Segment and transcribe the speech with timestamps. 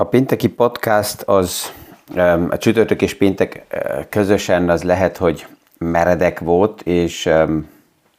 [0.00, 1.72] A pénteki podcast az
[2.50, 3.66] a csütörtök és péntek
[4.08, 5.46] közösen az lehet, hogy
[5.78, 7.30] meredek volt, és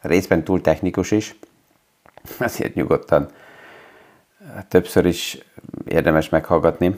[0.02, 1.36] részben túl technikus is.
[2.39, 3.30] Ezért nyugodtan
[4.68, 5.38] többször is
[5.86, 6.96] érdemes meghallgatni.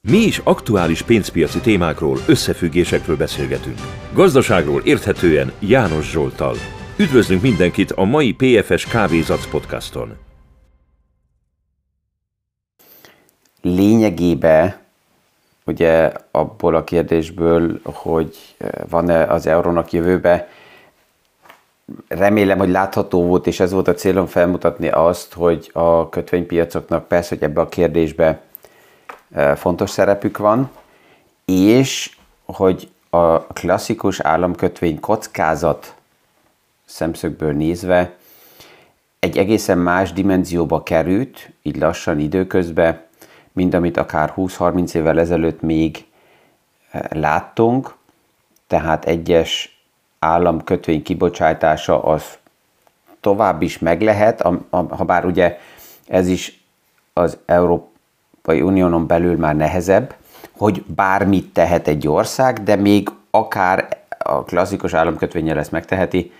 [0.00, 3.78] Mi is aktuális pénzpiaci témákról, összefüggésekről beszélgetünk.
[4.12, 6.56] Gazdaságról érthetően János Zsoltal.
[6.96, 10.23] Üdvözlünk mindenkit a mai PFS Kávézac podcaston.
[13.64, 14.74] Lényegében
[15.66, 18.56] ugye abból a kérdésből, hogy
[18.88, 20.48] van-e az eurónak jövőbe,
[22.08, 27.34] remélem, hogy látható volt, és ez volt a célom felmutatni azt, hogy a kötvénypiacoknak persze,
[27.34, 28.40] hogy ebbe a kérdésbe
[29.54, 30.70] fontos szerepük van,
[31.44, 35.94] és hogy a klasszikus államkötvény kockázat
[36.84, 38.16] szemszögből nézve
[39.18, 43.03] egy egészen más dimenzióba került, így lassan időközben,
[43.54, 46.04] mint amit akár 20-30 évvel ezelőtt még
[47.08, 47.94] láttunk,
[48.66, 49.82] tehát egyes
[50.18, 52.38] államkötvény kibocsátása az
[53.20, 55.58] tovább is meg lehet, ha bár ugye
[56.06, 56.64] ez is
[57.12, 60.14] az Európai Uniónon belül már nehezebb,
[60.56, 66.32] hogy bármit tehet egy ország, de még akár a klasszikus államkötvényel ezt megteheti,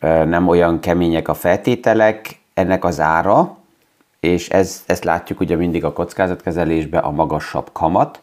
[0.00, 3.56] nem olyan kemények a feltételek, ennek az ára,
[4.24, 8.22] és ez, ezt látjuk ugye mindig a kockázatkezelésben, a magasabb kamat.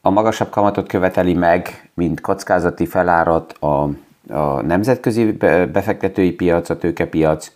[0.00, 3.88] A magasabb kamatot követeli meg, mint kockázati felárat a,
[4.28, 5.32] a nemzetközi
[5.72, 7.52] befektetői piac, a tőkepiac.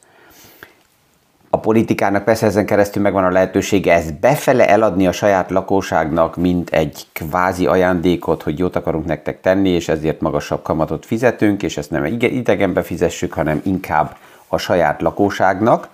[1.51, 6.71] A politikának persze ezen keresztül megvan a lehetősége ezt befele eladni a saját lakóságnak, mint
[6.71, 11.91] egy kvázi ajándékot, hogy jót akarunk nektek tenni, és ezért magasabb kamatot fizetünk, és ezt
[11.91, 14.17] nem idegenbe fizessük, hanem inkább
[14.49, 15.89] a saját lakóságnak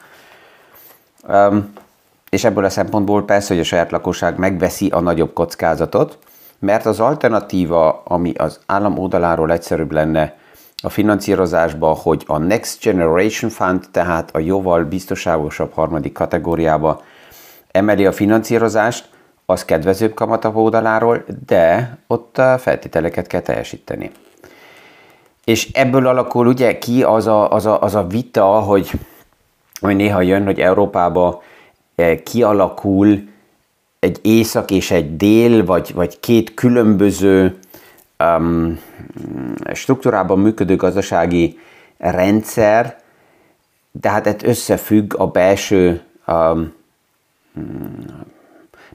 [2.31, 6.19] és ebből a szempontból persze, hogy a saját lakosság megveszi a nagyobb kockázatot,
[6.59, 10.39] mert az alternatíva, ami az állam oldaláról egyszerűbb lenne
[10.83, 17.03] a finanszírozásba, hogy a Next Generation Fund, tehát a jóval biztonságosabb harmadik kategóriába
[17.71, 19.09] emeli a finanszírozást,
[19.47, 24.11] az kedvezőbb kamata oldaláról, de ott a feltételeket kell teljesíteni.
[25.45, 28.91] És ebből alakul ugye ki az a, az a, az a vita, hogy
[29.81, 31.43] ami néha jön, hogy Európába
[31.95, 33.29] eh, kialakul
[34.01, 37.59] egy észak és egy dél, vagy, vagy két különböző
[38.19, 38.81] um,
[39.73, 41.59] struktúrában működő gazdasági
[41.99, 42.99] rendszer,
[43.91, 46.73] de hát ez összefügg a belső um,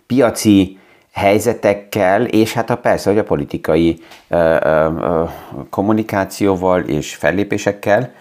[0.07, 0.79] piaci
[1.11, 5.29] helyzetekkel, és hát a persze, hogy a politikai uh, uh,
[5.69, 8.13] kommunikációval és fellépésekkel.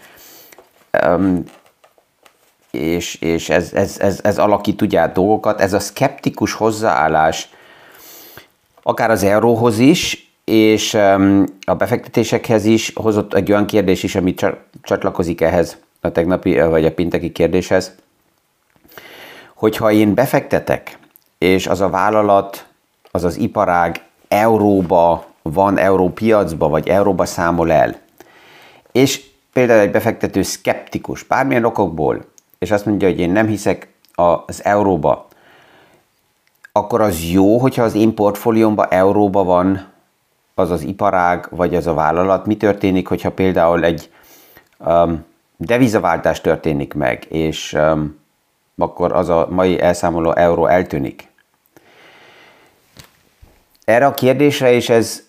[1.06, 1.42] Um,
[2.74, 7.48] és, és ez, ez, ez, ez alakít ugye dolgokat, ez a szkeptikus hozzáállás
[8.82, 10.94] akár az euróhoz is, és
[11.64, 14.34] a befektetésekhez is hozott egy olyan kérdés is, ami
[14.82, 17.94] csatlakozik ehhez a tegnapi vagy a pinteki kérdéshez,
[19.54, 20.98] hogyha én befektetek,
[21.38, 22.66] és az a vállalat,
[23.10, 27.96] az az iparág euróba van, európiacba, vagy euróba számol el,
[28.92, 32.24] és például egy befektető szkeptikus, bármilyen okokból,
[32.64, 35.26] és azt mondja, hogy én nem hiszek az euróba,
[36.72, 39.86] akkor az jó, hogyha az én portfóliómban euróba van
[40.54, 42.46] az az iparág, vagy az a vállalat.
[42.46, 44.10] Mi történik, hogyha például egy
[44.78, 45.24] um,
[45.56, 48.18] devizaváltás történik meg, és um,
[48.76, 51.28] akkor az a mai elszámoló euró eltűnik?
[53.84, 55.22] Erre a kérdésre, és ez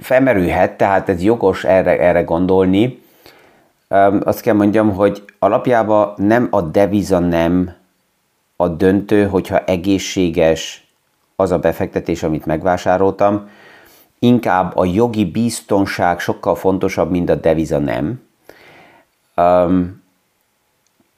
[0.00, 3.04] felmerülhet, tehát ez jogos erre, erre gondolni,
[4.24, 7.74] azt kell mondjam, hogy alapjában nem a deviza nem
[8.56, 10.86] a döntő, hogyha egészséges
[11.36, 13.48] az a befektetés, amit megvásároltam,
[14.18, 18.22] inkább a jogi biztonság sokkal fontosabb, mint a deviza nem.
[19.36, 20.04] Um,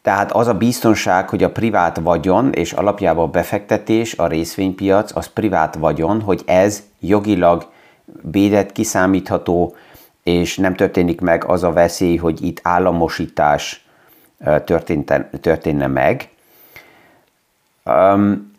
[0.03, 5.27] tehát az a biztonság, hogy a privát vagyon és alapjában a befektetés, a részvénypiac, az
[5.27, 7.67] privát vagyon, hogy ez jogilag
[8.23, 9.75] védett, kiszámítható,
[10.29, 13.87] és nem történik meg az a veszély, hogy itt államosítás
[15.41, 16.29] történne meg.
[17.85, 18.57] Um,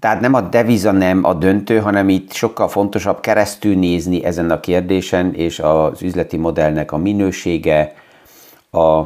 [0.00, 4.60] tehát nem a deviza nem a döntő, hanem itt sokkal fontosabb keresztül nézni ezen a
[4.60, 7.94] kérdésen, és az üzleti modellnek a minősége,
[8.70, 9.00] a,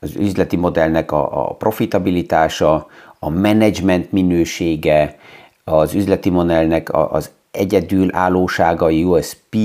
[0.00, 2.86] az üzleti modellnek a, a profitabilitása,
[3.18, 5.18] a menedzsment minősége,
[5.64, 9.56] az üzleti modellnek az egyedülállósága, USP,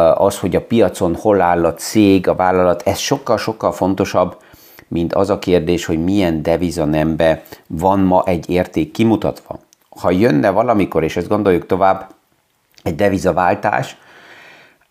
[0.00, 4.36] az, hogy a piacon hol áll a cég, a vállalat, ez sokkal-sokkal fontosabb,
[4.88, 9.58] mint az a kérdés, hogy milyen deviza nembe van ma egy érték kimutatva.
[10.00, 12.10] Ha jönne valamikor, és ezt gondoljuk tovább,
[12.82, 13.96] egy devizaváltás,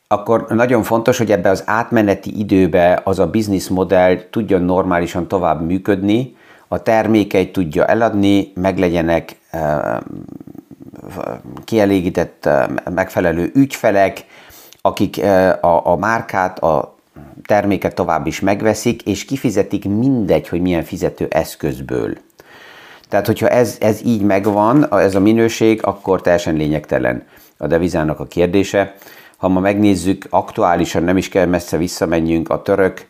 [0.07, 5.61] akkor nagyon fontos, hogy ebbe az átmeneti időbe az a business modell tudjon normálisan tovább
[5.61, 6.35] működni,
[6.67, 9.39] a termékeit tudja eladni, meglegyenek
[11.65, 12.49] kielégített
[12.93, 14.25] megfelelő ügyfelek,
[14.81, 15.23] akik
[15.61, 16.95] a, a márkát, a
[17.45, 22.17] terméket tovább is megveszik, és kifizetik mindegy, hogy milyen fizető eszközből.
[23.09, 28.25] Tehát, hogyha ez, ez így megvan, ez a minőség, akkor teljesen lényegtelen a devizának a
[28.25, 28.95] kérdése.
[29.37, 33.07] Ha ma megnézzük, aktuálisan nem is kell messze visszamenjünk a török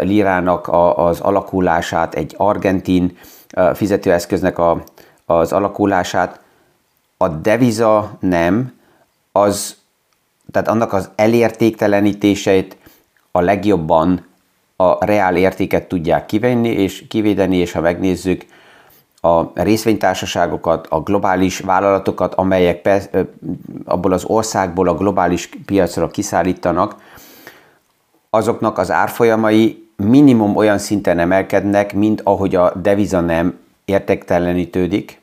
[0.00, 3.16] lirának az alakulását, egy argentin
[3.74, 4.82] fizetőeszköznek a,
[5.24, 6.40] az alakulását,
[7.16, 8.72] a deviza nem,
[9.32, 9.76] az,
[10.50, 12.76] tehát annak az elértéktelenítéseit
[13.30, 14.26] a legjobban
[14.76, 18.44] a reál értéket tudják kivenni és kivédeni, és ha megnézzük
[19.20, 22.88] a részvénytársaságokat, a globális vállalatokat, amelyek
[23.84, 26.96] abból az országból a globális piacra kiszállítanak,
[28.30, 35.21] azoknak az árfolyamai minimum olyan szinten emelkednek, mint ahogy a deviza nem értéktelenítődik.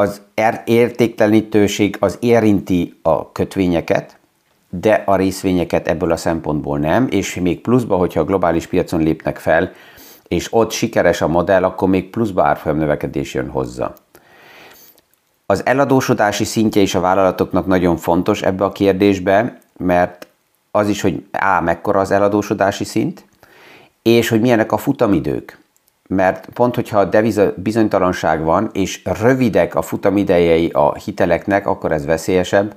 [0.00, 0.20] Az
[0.64, 4.18] értéktelenítőség az érinti a kötvényeket,
[4.68, 9.38] de a részvényeket ebből a szempontból nem, és még pluszba, hogyha a globális piacon lépnek
[9.38, 9.72] fel,
[10.28, 13.92] és ott sikeres a modell, akkor még pluszba árfolyam növekedés jön hozzá.
[15.46, 20.26] Az eladósodási szintje is a vállalatoknak nagyon fontos ebbe a kérdésbe, mert
[20.70, 23.24] az is, hogy á, mekkora az eladósodási szint,
[24.02, 25.58] és hogy milyenek a futamidők.
[26.14, 32.04] Mert pont, hogyha a deviza bizonytalanság van, és rövidek a futamidejei a hiteleknek, akkor ez
[32.04, 32.74] veszélyesebb,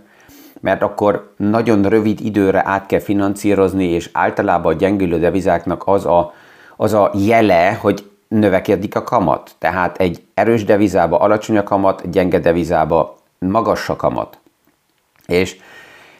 [0.59, 6.33] mert akkor nagyon rövid időre át kell financírozni, és általában a gyengülő devizáknak az a,
[6.77, 9.51] az a jele, hogy növekedik a kamat.
[9.59, 14.39] Tehát egy erős devizába alacsony a kamat, gyenge devizába magas a kamat.
[15.25, 15.57] És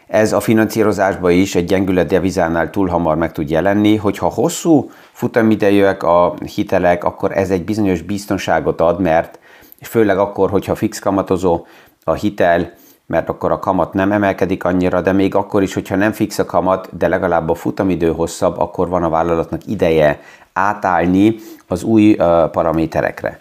[0.07, 6.04] ez a finanszírozásban is egy gyengület devizánál túl hamar meg tud jelenni, hogyha hosszú futamidejűek
[6.04, 9.39] a hitelek, akkor ez egy bizonyos biztonságot ad, mert
[9.81, 11.65] főleg akkor, hogyha fix kamatozó
[12.04, 12.74] a hitel,
[13.06, 16.45] mert akkor a kamat nem emelkedik annyira, de még akkor is, hogyha nem fix a
[16.45, 20.21] kamat, de legalább a futamidő hosszabb, akkor van a vállalatnak ideje
[20.54, 21.36] átállni
[21.68, 22.16] az új
[22.51, 23.39] paraméterekre.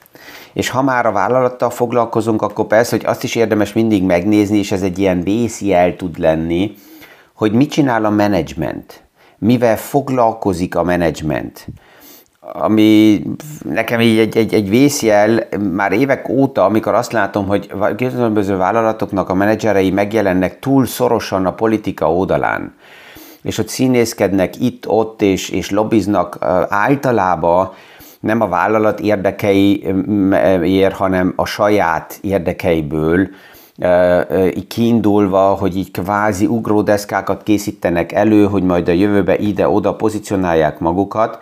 [0.52, 4.72] És ha már a vállalattal foglalkozunk, akkor persze, hogy azt is érdemes mindig megnézni, és
[4.72, 6.75] ez egy ilyen vészjel tud lenni,
[7.34, 9.02] hogy mit csinál a menedzsment,
[9.42, 11.66] mivel foglalkozik a menedzsment.
[12.40, 13.22] Ami
[13.64, 19.28] nekem így egy, egy, egy vészjel már évek óta, amikor azt látom, hogy különböző vállalatoknak
[19.28, 22.74] a menedzserei megjelennek túl szorosan a politika oldalán,
[23.42, 26.36] és hogy színészkednek itt-ott, és, és lobbiznak
[26.68, 27.72] általában
[28.20, 33.28] nem a vállalat érdekeiért, hanem a saját érdekeiből,
[34.54, 41.38] így kiindulva, hogy így kvázi ugródeszkákat készítenek elő, hogy majd a jövőbe ide-oda pozícionálják magukat,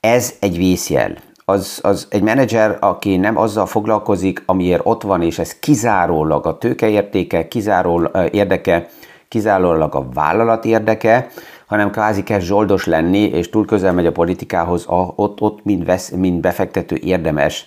[0.00, 1.16] ez egy vészjel.
[1.44, 6.58] Az, az egy menedzser, aki nem azzal foglalkozik, amiért ott van, és ez kizárólag a
[6.58, 8.88] tőkeértéke, kizárólag érdeke,
[9.28, 11.28] kizárólag a vállalat érdeke,
[11.66, 16.10] hanem kvázi kezd zsoldos lenni, és túl közel megy a politikához, ott, ott mind, vesz,
[16.10, 17.66] mind befektető érdemes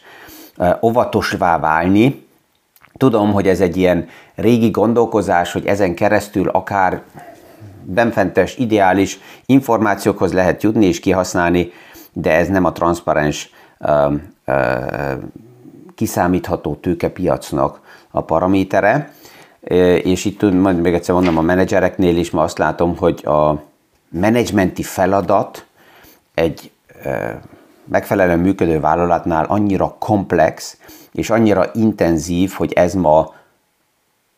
[0.82, 2.30] óvatosvá válni.
[3.02, 7.02] Tudom, hogy ez egy ilyen régi gondolkozás, hogy ezen keresztül akár
[7.84, 11.72] benfentes, ideális információkhoz lehet jutni és kihasználni,
[12.14, 13.50] de ez nem a transzparens,
[15.96, 17.82] kiszámítható tőkepiacnak
[18.12, 19.12] a paramétere.
[20.04, 23.64] És itt majd még egyszer mondom, a menedzsereknél is ma azt látom, hogy a
[24.10, 25.66] menedzsmenti feladat
[26.34, 26.72] egy
[27.86, 30.78] megfelelően működő vállalatnál annyira komplex
[31.12, 33.34] és annyira intenzív, hogy ez ma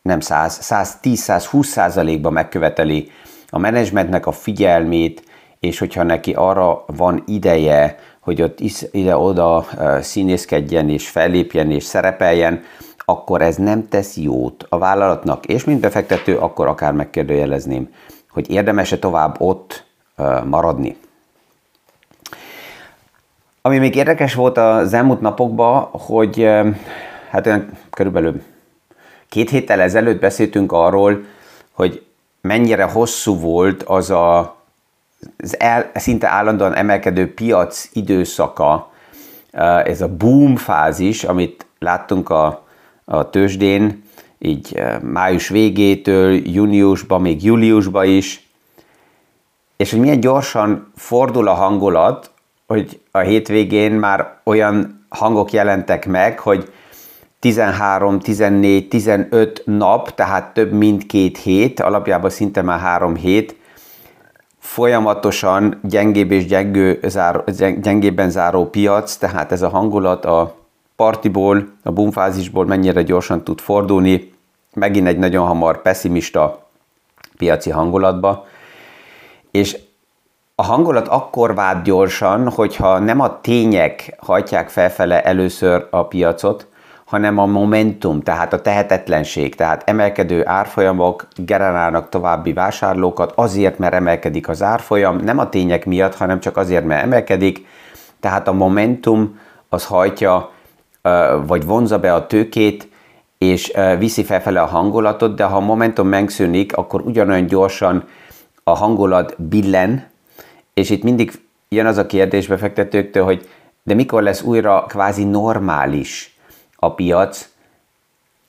[0.02, 3.10] nem 100-110-120 százalékban megköveteli
[3.48, 5.24] a menedzsmentnek a figyelmét,
[5.60, 8.58] és hogyha neki arra van ideje, hogy ott
[8.90, 9.66] ide-oda
[10.00, 12.62] színészkedjen és fellépjen és szerepeljen,
[13.04, 17.88] akkor ez nem tesz jót a vállalatnak, és mint befektető, akkor akár megkérdőjelezném,
[18.30, 19.84] hogy érdemese tovább ott
[20.44, 20.96] maradni.
[23.66, 26.48] Ami még érdekes volt az elmúlt napokban, hogy
[27.30, 28.42] hát olyan körülbelül
[29.28, 31.24] két héttel ezelőtt beszéltünk arról,
[31.72, 32.04] hogy
[32.40, 34.56] mennyire hosszú volt az a
[35.36, 38.90] az el, szinte állandóan emelkedő piac időszaka,
[39.84, 42.64] ez a boom fázis, amit láttunk a,
[43.04, 44.04] a tőzsdén,
[44.38, 48.48] így május végétől, júniusban, még júliusban is,
[49.76, 52.32] és hogy milyen gyorsan fordul a hangulat,
[52.66, 56.72] hogy a hétvégén már olyan hangok jelentek meg, hogy
[57.38, 63.56] 13, 14, 15 nap, tehát több mint két hét, alapjában szinte már három hét,
[64.58, 67.44] folyamatosan gyengébb és gyengő, záró,
[67.80, 70.56] gyengébben záró piac, tehát ez a hangulat a
[70.96, 74.32] partiból, a boomfázisból mennyire gyorsan tud fordulni,
[74.74, 76.68] megint egy nagyon hamar pessimista
[77.36, 78.46] piaci hangulatba,
[79.50, 79.78] és
[80.56, 86.68] a hangulat akkor vált gyorsan, hogyha nem a tények hajtják felfele először a piacot,
[87.04, 94.48] hanem a momentum, tehát a tehetetlenség, tehát emelkedő árfolyamok generálnak további vásárlókat azért, mert emelkedik
[94.48, 97.66] az árfolyam, nem a tények miatt, hanem csak azért, mert emelkedik,
[98.20, 100.50] tehát a momentum az hajtja,
[101.46, 102.88] vagy vonza be a tőkét,
[103.38, 108.04] és viszi felfele a hangulatot, de ha a momentum megszűnik, akkor ugyanolyan gyorsan
[108.64, 110.12] a hangulat billen,
[110.74, 111.32] és itt mindig
[111.68, 113.48] jön az a kérdés befektetőktől, hogy
[113.82, 116.36] de mikor lesz újra kvázi normális
[116.76, 117.48] a piac,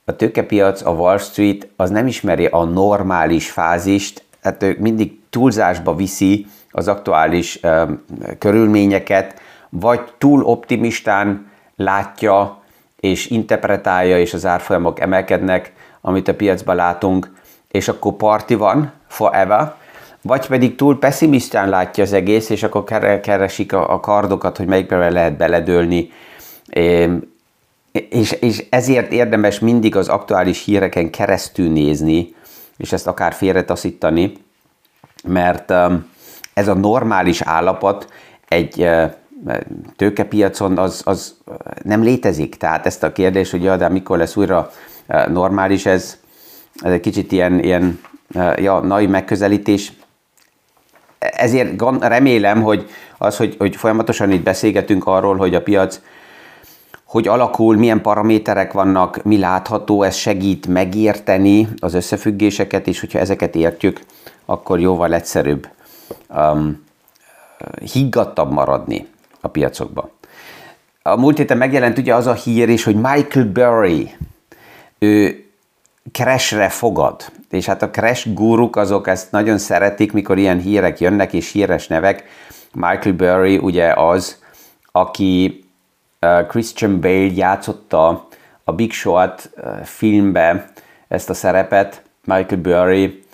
[0.04, 5.94] a tőkepiac, a Wall Street az nem ismeri a normális fázist, tehát ők mindig túlzásba
[5.94, 8.04] viszi az aktuális um,
[8.38, 12.62] körülményeket, vagy túl optimistán látja
[13.00, 17.30] és interpretálja, és az árfolyamok emelkednek, amit a piacban látunk,
[17.70, 19.74] és akkor parti van forever,
[20.26, 22.84] vagy pedig túl pessimistán látja az egész, és akkor
[23.20, 26.10] keresik a, kardokat, hogy melyikbe lehet beledőlni.
[28.08, 32.34] És, és ezért érdemes mindig az aktuális híreken keresztül nézni,
[32.76, 34.32] és ezt akár félretaszítani,
[35.24, 35.72] mert
[36.54, 38.08] ez a normális állapot
[38.48, 38.88] egy
[39.96, 41.36] tőkepiacon az, az
[41.82, 42.56] nem létezik.
[42.56, 44.70] Tehát ezt a kérdést, hogy ja, de mikor lesz újra
[45.28, 46.18] normális, ez,
[46.74, 48.00] ez egy kicsit ilyen, ilyen
[48.56, 49.92] ja, nagy megközelítés,
[51.18, 56.00] ezért remélem, hogy az, hogy, hogy folyamatosan itt beszélgetünk arról, hogy a piac
[57.06, 63.54] hogy alakul, milyen paraméterek vannak, mi látható, ez segít megérteni az összefüggéseket, és hogyha ezeket
[63.54, 64.00] értjük,
[64.44, 65.68] akkor jóval egyszerűbb,
[66.28, 66.84] um,
[67.92, 69.06] higgadtabb maradni
[69.40, 70.10] a piacokban.
[71.02, 74.10] A múlt héten megjelent ugye az a hír is, hogy Michael Burry,
[74.98, 75.45] ő
[76.12, 77.24] crash fogad.
[77.50, 81.86] És hát a crash guruk azok ezt nagyon szeretik, mikor ilyen hírek jönnek, és híres
[81.86, 82.24] nevek.
[82.72, 84.42] Michael Burry ugye az,
[84.92, 85.64] aki
[86.48, 88.28] Christian Bale játszotta
[88.64, 90.70] a Big Short uh, filmbe
[91.08, 93.24] ezt a szerepet, Michael Burry.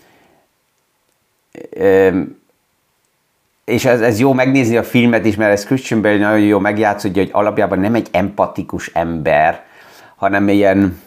[3.64, 7.23] És ez, ez jó megnézni a filmet is, mert ez Christian Bale nagyon jó megjátszódja,
[7.23, 9.64] hogy alapjában nem egy empatikus ember,
[10.23, 11.00] hanem ilyen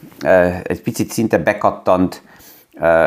[0.64, 2.22] egy picit szinte bekattant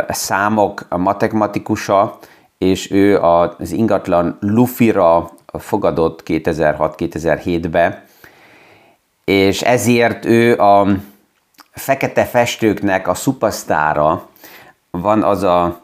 [0.09, 2.19] számok matematikusa,
[2.59, 8.05] és ő az ingatlan Lufira fogadott 2006-2007-be,
[9.25, 10.88] és ezért ő a
[11.71, 14.29] fekete festőknek a szupasztára,
[14.91, 15.81] van az a,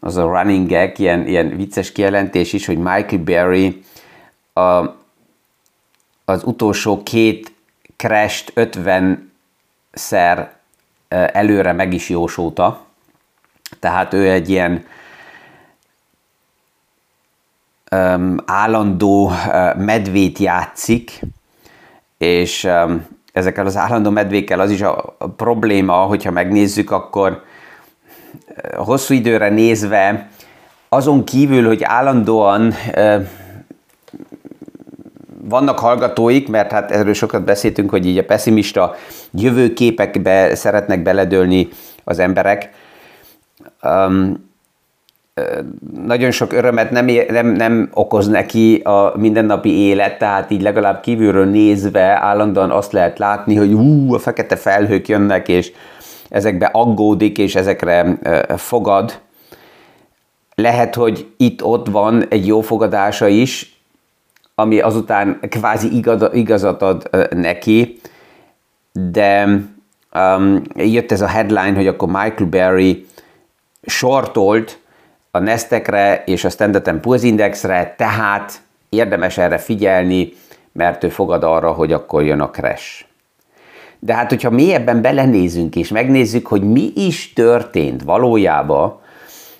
[0.00, 3.82] az a running gag, ilyen, ilyen vicces kijelentés is, hogy Michael Berry
[4.52, 4.84] a,
[6.24, 7.52] az utolsó két
[7.96, 9.29] crash 50
[9.92, 10.52] szer
[11.08, 12.84] előre meg is jósolta,
[13.80, 14.84] tehát ő egy ilyen
[17.90, 21.20] um, állandó uh, medvét játszik,
[22.18, 27.44] és um, ezekkel az állandó medvékkel az is a, a probléma, hogyha megnézzük, akkor
[28.76, 30.30] hosszú időre nézve
[30.88, 33.26] azon kívül, hogy állandóan uh,
[35.50, 38.94] vannak hallgatóik, mert hát erről sokat beszéltünk, hogy így a pessimista
[39.32, 41.68] jövőképekbe szeretnek beledőlni
[42.04, 42.70] az emberek.
[43.82, 44.48] Um,
[46.04, 51.46] nagyon sok örömet nem, nem, nem okoz neki a mindennapi élet, tehát így legalább kívülről
[51.46, 55.72] nézve állandóan azt lehet látni, hogy ú, a fekete felhők jönnek, és
[56.28, 58.18] ezekbe aggódik, és ezekre
[58.56, 59.20] fogad.
[60.54, 63.79] Lehet, hogy itt-ott van egy jó fogadása is,
[64.60, 68.00] ami azután kvázi igaz, igazat ad neki,
[68.92, 69.60] de
[70.14, 73.06] um, jött ez a headline, hogy akkor Michael Berry
[73.82, 74.78] sortolt
[75.30, 80.32] a Nestekre és a Standard Poor's Indexre, tehát érdemes erre figyelni,
[80.72, 83.04] mert ő fogad arra, hogy akkor jön a crash.
[83.98, 88.99] De hát, hogyha mélyebben belenézünk és megnézzük, hogy mi is történt valójában,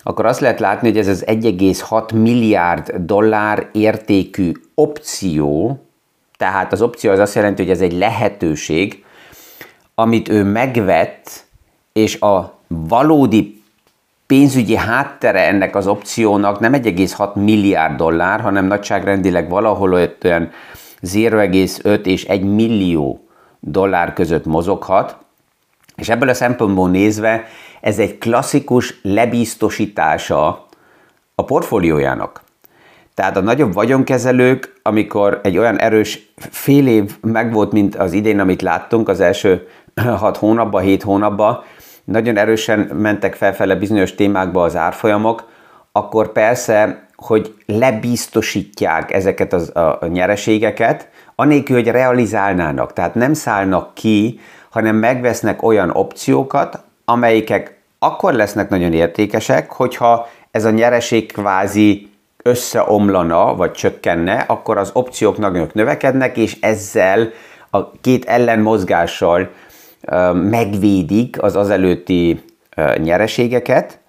[0.03, 5.79] akkor azt lehet látni, hogy ez az 1,6 milliárd dollár értékű opció,
[6.37, 9.03] tehát az opció az azt jelenti, hogy ez egy lehetőség,
[9.95, 11.43] amit ő megvett,
[11.93, 13.61] és a valódi
[14.25, 20.51] pénzügyi háttere ennek az opciónak nem 1,6 milliárd dollár, hanem nagyságrendileg valahol olyan
[21.01, 23.25] 0,5 és 1 millió
[23.59, 25.17] dollár között mozoghat,
[25.95, 27.45] és ebből a szempontból nézve
[27.81, 30.67] ez egy klasszikus lebiztosítása
[31.35, 32.41] a portfóliójának.
[33.13, 38.61] Tehát a nagyobb vagyonkezelők, amikor egy olyan erős fél év megvolt, mint az idén, amit
[38.61, 39.67] láttunk az első
[40.17, 41.63] hat hónapban, hét hónapban,
[42.03, 45.49] nagyon erősen mentek felfele bizonyos témákba az árfolyamok,
[45.91, 52.93] akkor persze, hogy lebiztosítják ezeket az, a nyereségeket, anélkül, hogy realizálnának.
[52.93, 54.39] Tehát nem szállnak ki,
[54.71, 62.09] hanem megvesznek olyan opciókat, amelyikek akkor lesznek nagyon értékesek, hogyha ez a nyereség kvázi
[62.43, 67.29] összeomlana, vagy csökkenne, akkor az opciók nagyon növekednek, és ezzel
[67.69, 69.49] a két ellenmozgással
[70.33, 72.43] megvédik az azelőtti
[72.97, 73.99] nyereségeket.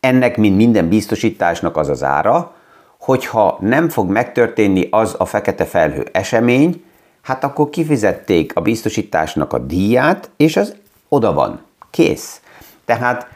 [0.00, 2.54] Ennek, mint minden biztosításnak az az ára,
[3.00, 6.84] hogyha nem fog megtörténni az a fekete felhő esemény,
[7.26, 10.74] hát akkor kifizették a biztosításnak a díját, és az
[11.08, 12.40] oda van, kész.
[12.84, 13.26] Tehát,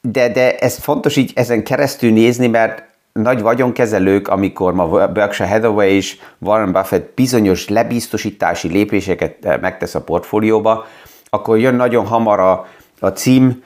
[0.00, 5.88] de, de ez fontos így ezen keresztül nézni, mert nagy vagyonkezelők, amikor ma Berkshire Hathaway
[5.88, 10.86] és Warren Buffett bizonyos lebiztosítási lépéseket megtesz a portfólióba,
[11.30, 12.66] akkor jön nagyon hamar a,
[13.00, 13.62] a cím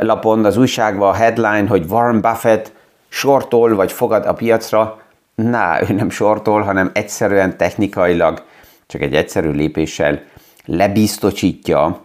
[0.00, 2.72] lapon, az újságban a headline, hogy Warren Buffett
[3.08, 5.00] sortol vagy fogad a piacra.
[5.42, 8.44] Na, ő nem sortol, hanem egyszerűen technikailag
[8.86, 10.22] csak egy egyszerű lépéssel
[10.64, 12.02] lebiztosítja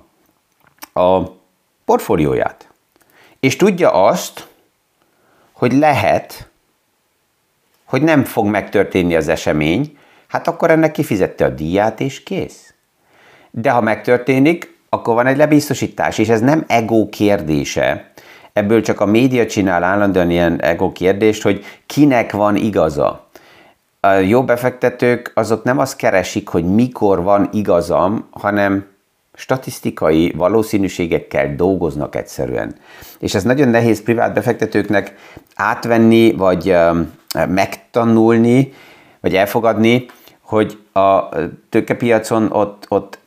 [0.94, 1.22] a
[1.86, 2.70] portfólióját.
[3.40, 4.48] És tudja azt,
[5.52, 6.50] hogy lehet,
[7.84, 9.98] hogy nem fog megtörténni az esemény,
[10.28, 12.74] hát akkor ennek kifizette a díját, és kész.
[13.52, 18.13] De ha megtörténik, akkor van egy lebiztosítás, és ez nem ego kérdése.
[18.54, 23.28] Ebből csak a média csinál állandóan ilyen ego kérdést, hogy kinek van igaza.
[24.00, 28.86] A jó befektetők azok nem azt keresik, hogy mikor van igazam, hanem
[29.36, 32.76] statisztikai valószínűségekkel dolgoznak egyszerűen.
[33.20, 35.16] És ez nagyon nehéz privát befektetőknek
[35.56, 36.76] átvenni, vagy
[37.48, 38.74] megtanulni,
[39.20, 40.06] vagy elfogadni,
[40.42, 41.30] hogy a
[41.70, 43.20] tőkepiacon ott, ott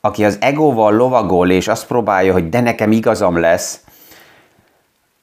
[0.00, 3.83] aki az egóval lovagol, és azt próbálja, hogy de nekem igazam lesz,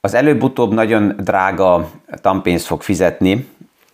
[0.02, 1.90] az előbb-utóbb nagyon drága
[2.22, 3.48] tampénzt fog fizetni,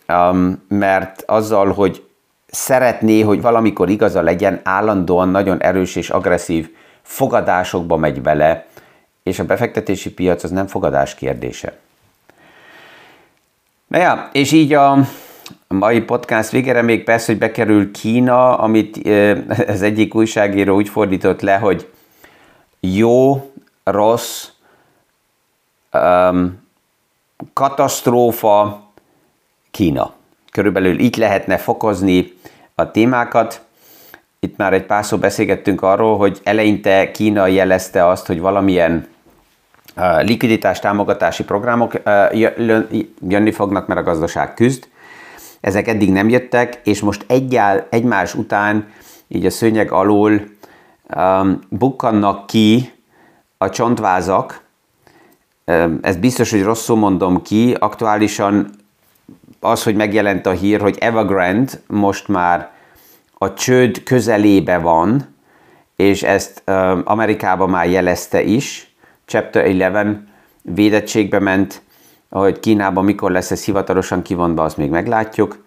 [0.08, 2.04] um, mert azzal, hogy
[2.48, 6.70] szeretné, hogy valamikor igaza legyen, állandóan nagyon erős és agresszív
[7.02, 8.66] fogadásokba megy bele,
[9.24, 11.78] és a befektetési piac az nem fogadás kérdése.
[13.88, 14.98] Na ja, és így a
[15.68, 19.08] mai podcast végére még persze, hogy bekerül Kína, amit
[19.68, 21.92] az egyik újságíró úgy fordított le, hogy
[22.80, 23.52] jó,
[23.84, 24.48] rossz,
[27.54, 28.82] katasztrófa,
[29.72, 30.14] Kína.
[30.52, 32.34] Körülbelül így lehetne fokozni
[32.76, 33.62] a témákat.
[34.40, 39.08] Itt már egy pár szó beszélgettünk arról, hogy eleinte Kína jelezte azt, hogy valamilyen
[40.20, 41.94] likviditás támogatási programok
[43.28, 44.88] jönni fognak, mert a gazdaság küzd.
[45.60, 48.92] Ezek eddig nem jöttek, és most egyál, egymás után
[49.28, 50.42] így a szőnyeg alól
[51.16, 52.94] um, bukkannak ki
[53.58, 54.66] a csontvázak.
[56.02, 57.76] Ez biztos, hogy rosszul mondom ki.
[57.80, 58.70] Aktuálisan
[59.60, 62.72] az, hogy megjelent a hír, hogy Evergrande most már
[63.38, 65.36] a csőd közelébe van,
[65.96, 66.62] és ezt
[67.04, 70.18] Amerikában már jelezte is, Chapter 11
[70.62, 71.82] védettségbe ment,
[72.30, 75.64] hogy Kínában mikor lesz ez hivatalosan kivonva, azt még meglátjuk.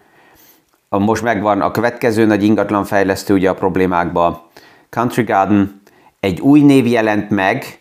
[0.89, 4.49] Most megvan a következő nagy ingatlanfejlesztő ugye a problémákba,
[4.89, 5.81] Country Garden,
[6.19, 7.80] egy új név jelent meg,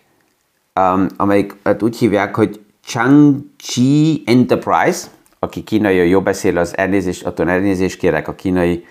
[0.75, 5.07] um, amelyik hát úgy hívják, hogy Changchi Enterprise,
[5.39, 8.85] aki kínai jó beszél, az elnézést, attól elnézést kérek, a kínai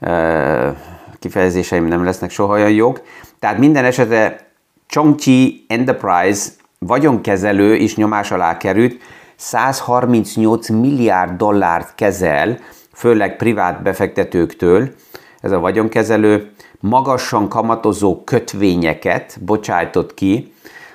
[0.00, 0.76] uh,
[1.18, 3.00] kifejezéseim nem lesznek soha olyan jók.
[3.38, 4.50] Tehát minden esetre
[4.86, 9.02] Chongqi Enterprise vagyonkezelő is nyomás alá került,
[9.36, 12.58] 138 milliárd dollárt kezel,
[12.92, 14.94] főleg privát befektetőktől,
[15.40, 20.52] ez a vagyonkezelő, magasan kamatozó kötvényeket bocsájtott ki.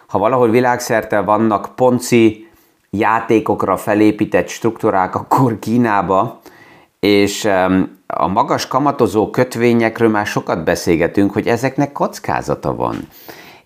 [0.07, 2.49] Ha valahol világszerte vannak ponci
[2.89, 6.39] játékokra felépített struktúrák, akkor Kínába,
[6.99, 7.49] és
[8.07, 13.07] a magas kamatozó kötvényekről már sokat beszélgetünk, hogy ezeknek kockázata van.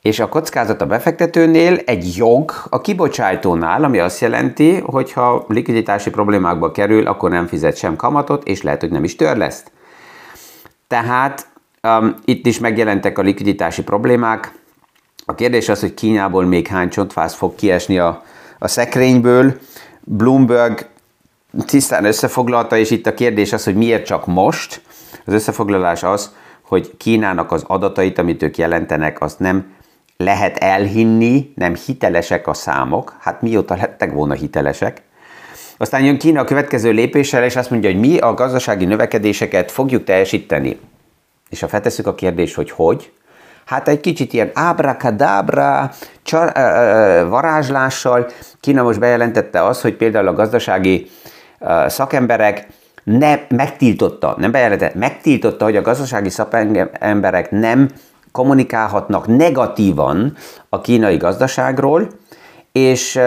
[0.02, 6.10] És a kockázat a befektetőnél egy jog a kibocsájtónál, ami azt jelenti, hogy ha likviditási
[6.10, 9.72] problémákba kerül, akkor nem fizet sem kamatot, és lehet, hogy nem is törleszt.
[10.88, 11.48] Tehát
[11.84, 14.52] um, itt is megjelentek a likviditási problémák,
[15.26, 18.24] A kérdés az, hogy Kínából még hány csontváz fog kiesni a,
[18.60, 19.60] a szekrényből.
[20.00, 20.86] Bloomberg
[21.66, 24.82] tisztán összefoglalta, és itt a kérdés az, hogy miért csak most.
[25.26, 26.32] Az összefoglalás az,
[26.62, 29.74] hogy Kínának az adatait, amit ők jelentenek, azt nem
[30.18, 33.16] lehet elhinni, nem hitelesek a számok.
[33.20, 35.02] Hát mióta lettek volna hitelesek?
[35.78, 40.04] Aztán jön Kína a következő lépéssel, és azt mondja, hogy mi a gazdasági növekedéseket fogjuk
[40.04, 40.80] teljesíteni.
[41.50, 43.12] És ha feltesszük a kérdést, hogy hogy,
[43.72, 45.92] hát egy kicsit ilyen ábrakadabra,
[46.24, 48.28] csar, ö, varázslással.
[48.60, 51.10] Kína most bejelentette azt, hogy például a gazdasági
[51.60, 52.68] ö, szakemberek
[53.04, 57.90] ne, megtiltotta, nem bejelentette, megtiltotta, hogy a gazdasági szakemberek nem
[58.32, 60.34] kommunikálhatnak negatívan
[60.70, 62.08] a kínai gazdaságról,
[62.72, 63.20] és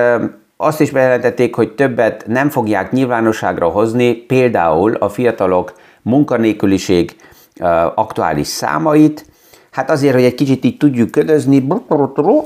[0.56, 7.16] azt is bejelentették, hogy többet nem fogják nyilvánosságra hozni, például a fiatalok munkanélküliség
[7.94, 9.32] aktuális számait,
[9.74, 11.66] hát azért, hogy egy kicsit így tudjuk ködözni,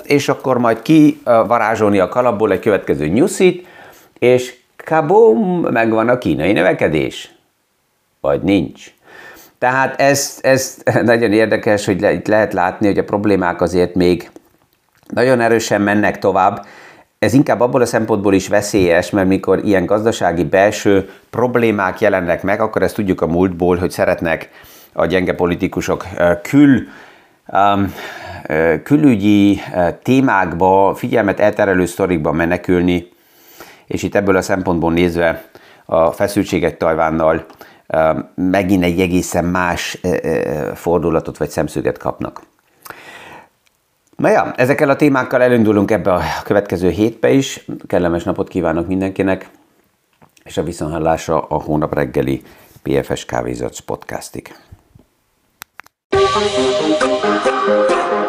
[0.03, 3.67] és akkor majd kivarázsolni a kalapból egy következő nyuszit,
[4.19, 7.35] és kabum, megvan a kínai növekedés.
[8.21, 8.93] Vagy nincs.
[9.59, 14.31] Tehát ez, ez nagyon érdekes, hogy le, itt lehet látni, hogy a problémák azért még
[15.09, 16.67] nagyon erősen mennek tovább.
[17.19, 22.61] Ez inkább abból a szempontból is veszélyes, mert mikor ilyen gazdasági belső problémák jelennek meg,
[22.61, 24.49] akkor ezt tudjuk a múltból, hogy szeretnek
[24.93, 26.07] a gyenge politikusok
[26.43, 26.87] kül,
[28.83, 29.61] külügyi
[30.03, 33.09] témákba, figyelmet elterelő sztorikba menekülni,
[33.87, 35.45] és itt ebből a szempontból nézve
[35.85, 37.47] a feszültségek Tajvánnal
[38.35, 40.01] megint egy egészen más
[40.75, 42.43] fordulatot vagy szemszöget kapnak.
[44.17, 47.65] Na ja, ezekkel a témákkal elindulunk ebbe a következő hétbe is.
[47.87, 49.51] Kellemes napot kívánok mindenkinek,
[50.45, 52.43] és a viszonhallásra a hónap reggeli
[52.83, 54.55] PFS Kávézatsz podcastig.
[56.21, 58.28] Thank you.